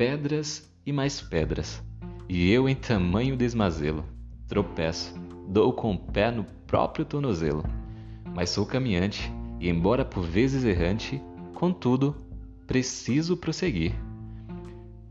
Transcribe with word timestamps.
pedras 0.00 0.66
e 0.86 0.94
mais 0.94 1.20
pedras. 1.20 1.84
E 2.26 2.50
eu 2.50 2.66
em 2.66 2.74
tamanho 2.74 3.36
desmazelo. 3.36 4.02
Tropeço, 4.48 5.14
dou 5.46 5.74
com 5.74 5.92
o 5.92 5.98
pé 5.98 6.30
no 6.30 6.42
próprio 6.66 7.04
tornozelo. 7.04 7.62
Mas 8.34 8.48
sou 8.48 8.64
caminhante, 8.64 9.30
e 9.60 9.68
embora 9.68 10.02
por 10.02 10.22
vezes 10.22 10.64
errante, 10.64 11.20
contudo, 11.52 12.16
preciso 12.66 13.36
prosseguir. 13.36 13.92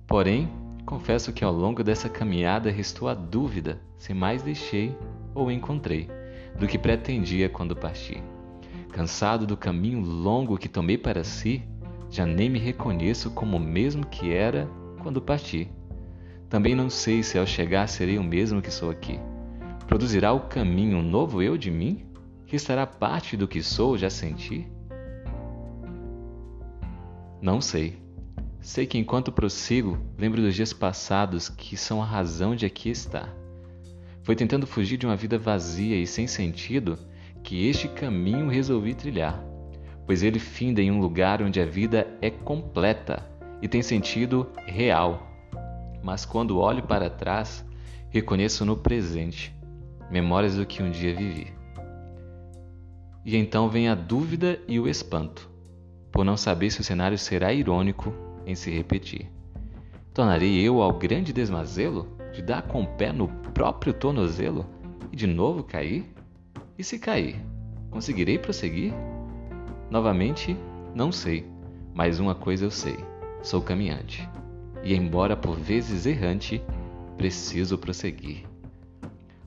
Porém, 0.08 0.50
confesso 0.88 1.32
que 1.34 1.44
ao 1.44 1.54
longo 1.54 1.84
dessa 1.84 2.10
caminhada 2.10 2.72
restou 2.72 3.08
a 3.08 3.14
dúvida 3.14 3.80
se 3.96 4.12
mais 4.12 4.42
deixei 4.42 4.98
ou 5.36 5.52
encontrei 5.52 6.10
do 6.58 6.66
que 6.66 6.80
pretendia 6.80 7.48
quando 7.48 7.76
parti. 7.76 8.24
Cansado 8.92 9.46
do 9.46 9.56
caminho 9.56 10.00
longo 10.00 10.58
que 10.58 10.68
tomei 10.68 10.98
para 10.98 11.24
si, 11.24 11.62
já 12.10 12.26
nem 12.26 12.50
me 12.50 12.58
reconheço 12.58 13.30
como 13.30 13.58
o 13.58 13.60
mesmo 13.60 14.04
que 14.04 14.34
era 14.34 14.68
quando 15.00 15.22
parti. 15.22 15.72
Também 16.50 16.76
não 16.76 16.90
sei 16.90 17.24
se 17.24 17.38
ao 17.38 17.46
chegar 17.46 17.88
serei 17.88 18.18
o 18.18 18.24
mesmo 18.24 18.62
que 18.62 18.72
sou 18.72 18.90
aqui. 18.90 19.20
Produzirá 19.88 20.34
o 20.34 20.42
caminho 20.42 20.98
um 20.98 21.04
novo 21.04 21.42
eu 21.42 21.58
de 21.58 21.72
mim? 21.72 22.06
Que 22.46 22.56
estará 22.56 22.86
parte 22.86 23.38
do 23.38 23.48
que 23.48 23.62
sou 23.62 23.98
já 23.98 24.10
senti? 24.10 24.68
Não 27.42 27.62
sei. 27.62 27.98
Sei 28.60 28.86
que 28.86 28.98
enquanto 28.98 29.32
prossigo, 29.32 29.98
lembro 30.18 30.42
dos 30.42 30.54
dias 30.54 30.74
passados 30.74 31.48
que 31.48 31.78
são 31.78 32.02
a 32.02 32.06
razão 32.06 32.56
de 32.56 32.66
aqui 32.66 32.90
estar. 32.90 33.34
Foi 34.24 34.36
tentando 34.36 34.68
fugir 34.68 34.98
de 34.98 35.06
uma 35.06 35.16
vida 35.16 35.38
vazia 35.38 35.96
e 35.96 36.06
sem 36.06 36.28
sentido 36.28 36.98
que 37.44 37.68
este 37.68 37.88
caminho 37.88 38.50
resolvi 38.50 38.94
trilhar, 38.94 39.42
pois 40.06 40.24
ele 40.24 40.40
finda 40.40 40.82
em 40.82 40.92
um 40.92 41.00
lugar 41.00 41.42
onde 41.42 41.62
a 41.62 41.66
vida 41.66 42.06
é 42.22 42.30
completa 42.30 43.29
e 43.62 43.68
tem 43.68 43.82
sentido 43.82 44.48
real. 44.66 45.28
Mas 46.04 46.26
quando 46.26 46.60
olho 46.60 46.84
para 46.84 47.10
trás, 47.10 47.66
reconheço 48.10 48.66
no 48.66 48.78
presente 48.78 49.56
memórias 50.10 50.56
do 50.56 50.66
que 50.66 50.82
um 50.82 50.90
dia 50.90 51.16
vivi. 51.16 51.54
E 53.24 53.36
então 53.38 53.70
vem 53.70 53.90
a 53.90 53.96
dúvida 53.96 54.60
e 54.68 54.80
o 54.80 54.88
espanto, 54.88 55.50
por 56.12 56.26
não 56.26 56.36
saber 56.36 56.72
se 56.72 56.82
o 56.82 56.84
cenário 56.84 57.18
será 57.18 57.54
irônico 57.54 58.14
em 58.46 58.56
se 58.56 58.72
repetir. 58.72 59.30
Tornarei 60.14 60.60
eu 60.60 60.82
ao 60.82 60.94
grande 60.94 61.32
desmazelo 61.32 62.08
de 62.34 62.42
dar 62.42 62.64
com 62.64 62.84
o 62.84 62.88
pé 62.88 63.12
no 63.12 63.28
próprio 63.54 63.94
tornozelo 63.94 64.66
e 65.12 65.16
de 65.16 65.28
novo 65.28 65.64
cair? 65.64 66.06
E 66.78 66.84
se 66.84 66.98
cair, 66.98 67.36
conseguirei 67.92 68.40
prosseguir? 68.40 68.94
Novamente, 69.90 70.58
não 70.96 71.12
sei, 71.12 71.46
mas 71.94 72.20
uma 72.20 72.34
coisa 72.34 72.66
eu 72.66 72.72
sei: 72.72 72.98
sou 73.42 73.62
caminhante. 73.62 74.28
E 74.84 74.94
embora 74.94 75.36
por 75.36 75.56
vezes 75.56 76.06
errante, 76.06 76.62
preciso 77.18 77.78
prosseguir. 77.78 78.46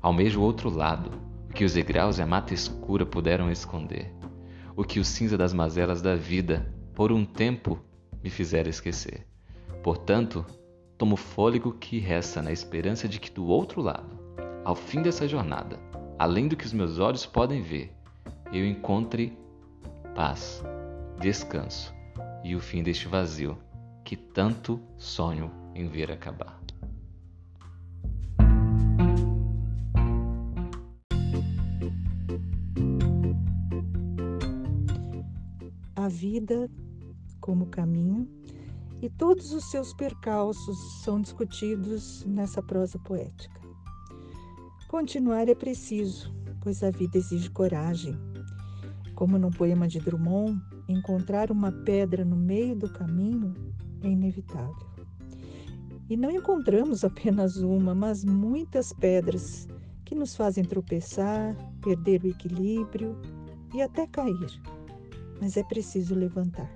Almejo 0.01 0.41
o 0.41 0.43
outro 0.43 0.69
lado, 0.69 1.11
o 1.49 1.53
que 1.53 1.65
os 1.65 1.75
degraus 1.75 2.19
e 2.19 2.23
a 2.23 2.27
mata 2.27 2.53
escura 2.53 3.07
puderam 3.07 3.51
esconder, 3.51 4.13
o 4.77 4.85
que 4.85 4.99
o 4.99 5.05
cinza 5.05 5.39
das 5.39 5.53
mazelas 5.53 6.03
da 6.03 6.15
vida, 6.15 6.73
por 6.95 7.13
um 7.13 7.25
tempo, 7.25 7.79
me 8.23 8.29
fizera 8.29 8.69
esquecer. 8.69 9.27
Portanto, 9.83 10.45
tomo 10.99 11.17
fôlego 11.17 11.73
que 11.73 11.99
resta 11.99 12.43
na 12.43 12.53
esperança 12.53 13.09
de 13.09 13.19
que 13.19 13.31
do 13.31 13.47
outro 13.47 13.81
lado, 13.81 14.19
ao 14.65 14.75
fim 14.75 15.03
dessa 15.03 15.27
jornada, 15.27 15.79
além 16.19 16.47
do 16.47 16.57
que 16.57 16.67
os 16.67 16.73
meus 16.73 16.99
olhos 16.99 17.27
podem 17.27 17.63
ver, 17.63 17.93
eu 18.53 18.67
encontre 18.67 19.37
paz, 20.15 20.63
descanso 21.21 21.93
e 22.45 22.55
o 22.55 22.61
fim 22.61 22.83
deste 22.83 23.09
vazio 23.09 23.57
que 24.05 24.17
tanto 24.17 24.81
sonho 24.99 25.51
em 25.75 25.89
ver 25.89 26.11
acabar. 26.11 26.61
A 35.97 36.09
vida 36.09 36.69
como 37.41 37.67
caminho 37.67 38.29
e 39.01 39.09
todos 39.09 39.53
os 39.53 39.71
seus 39.71 39.93
percalços 39.95 41.03
são 41.03 41.21
discutidos 41.21 42.25
nessa 42.25 42.63
prosa 42.63 42.99
poética. 43.01 43.61
Continuar 44.89 45.49
é 45.49 45.55
preciso, 45.55 46.35
pois 46.61 46.83
a 46.83 46.91
vida 46.91 47.19
exige 47.19 47.51
coragem. 47.51 48.17
Como 49.15 49.39
no 49.39 49.51
poema 49.51 49.87
de 49.87 50.01
Drummond, 50.01 50.61
encontrar 50.89 51.51
uma 51.51 51.71
pedra 51.71 52.25
no 52.25 52.37
meio 52.37 52.77
do 52.77 52.89
caminho 52.93 53.55
é 54.03 54.09
inevitável. 54.09 54.87
E 56.09 56.17
não 56.17 56.31
encontramos 56.31 57.05
apenas 57.05 57.57
uma, 57.57 57.95
mas 57.95 58.25
muitas 58.25 58.93
pedras 58.93 59.67
que 60.05 60.15
nos 60.15 60.37
fazem 60.37 60.65
tropeçar, 60.65 61.57
perder 61.81 62.23
o 62.23 62.29
equilíbrio 62.29 63.17
e 63.75 63.81
até 63.81 64.07
cair. 64.07 64.61
Mas 65.41 65.57
é 65.57 65.63
preciso 65.65 66.15
levantar. 66.15 66.71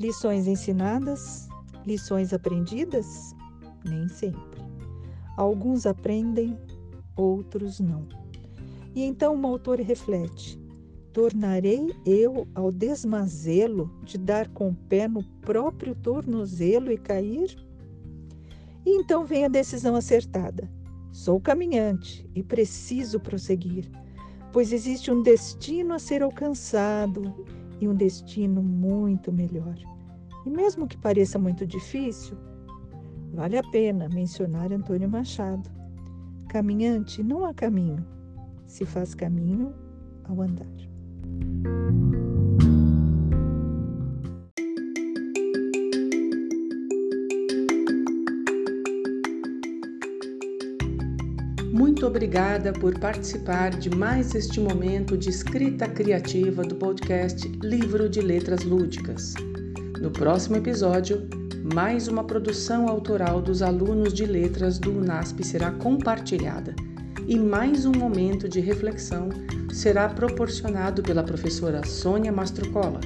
Lições 0.00 0.46
ensinadas, 0.46 1.48
lições 1.86 2.32
aprendidas? 2.32 3.34
Nem 3.84 4.08
sempre. 4.08 4.62
Alguns 5.36 5.84
aprendem, 5.84 6.58
outros 7.16 7.80
não. 7.80 8.08
E 8.94 9.02
então 9.02 9.38
o 9.38 9.46
autor 9.46 9.78
reflete: 9.80 10.58
tornarei 11.14 11.94
eu 12.04 12.46
ao 12.56 12.72
desmazelo 12.72 13.88
de 14.02 14.18
dar 14.18 14.48
com 14.48 14.70
o 14.70 14.74
pé 14.74 15.06
no 15.06 15.22
próprio 15.40 15.94
tornozelo 15.94 16.90
e 16.90 16.98
cair? 16.98 17.56
E 18.84 18.90
então 18.98 19.24
vem 19.24 19.44
a 19.44 19.48
decisão 19.48 19.94
acertada. 19.94 20.68
Sou 21.12 21.40
caminhante 21.40 22.28
e 22.34 22.42
preciso 22.42 23.20
prosseguir, 23.20 23.88
pois 24.52 24.72
existe 24.72 25.08
um 25.08 25.22
destino 25.22 25.94
a 25.94 26.00
ser 26.00 26.20
alcançado 26.20 27.32
e 27.80 27.86
um 27.86 27.94
destino 27.94 28.60
muito 28.60 29.32
melhor. 29.32 29.76
E 30.44 30.50
mesmo 30.50 30.88
que 30.88 30.96
pareça 30.96 31.38
muito 31.38 31.64
difícil, 31.64 32.36
vale 33.32 33.56
a 33.56 33.62
pena 33.70 34.08
mencionar 34.08 34.72
Antônio 34.72 35.08
Machado. 35.08 35.70
Caminhante 36.48 37.22
não 37.22 37.44
há 37.44 37.54
caminho, 37.54 38.04
se 38.66 38.84
faz 38.84 39.14
caminho 39.14 39.72
ao 40.24 40.42
andar. 40.42 40.93
Muito 51.72 52.06
obrigada 52.06 52.72
por 52.72 52.98
participar 52.98 53.70
de 53.70 53.90
mais 53.90 54.34
este 54.34 54.60
momento 54.60 55.18
de 55.18 55.28
escrita 55.30 55.88
criativa 55.88 56.62
do 56.62 56.76
podcast 56.76 57.48
Livro 57.62 58.08
de 58.08 58.20
Letras 58.20 58.62
Lúdicas. 58.62 59.34
No 60.00 60.10
próximo 60.10 60.56
episódio, 60.56 61.28
mais 61.74 62.06
uma 62.06 62.24
produção 62.24 62.88
autoral 62.88 63.42
dos 63.42 63.60
alunos 63.60 64.12
de 64.12 64.24
letras 64.24 64.78
do 64.78 64.92
UNASP 64.92 65.42
será 65.44 65.72
compartilhada 65.72 66.76
e 67.26 67.38
mais 67.38 67.86
um 67.86 67.92
momento 67.92 68.48
de 68.48 68.60
reflexão 68.60 69.28
será 69.72 70.08
proporcionado 70.08 71.02
pela 71.02 71.22
professora 71.22 71.84
Sônia 71.84 72.30
Mastrocola. 72.30 73.00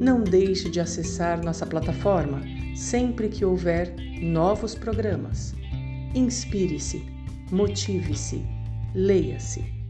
Não 0.00 0.22
deixe 0.22 0.68
de 0.68 0.80
acessar 0.80 1.42
nossa 1.42 1.66
plataforma 1.66 2.42
sempre 2.74 3.28
que 3.28 3.44
houver 3.44 3.94
novos 4.20 4.74
programas. 4.74 5.54
Inspire-se, 6.14 7.04
motive-se, 7.50 8.44
leia-se. 8.94 9.81